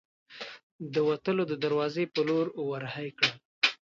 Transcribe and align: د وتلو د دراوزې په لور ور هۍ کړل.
د 0.93 0.95
وتلو 1.09 1.43
د 1.47 1.53
دراوزې 1.63 2.05
په 2.13 2.19
لور 2.27 2.45
ور 2.69 2.83
هۍ 2.93 3.09
کړل. 3.17 3.33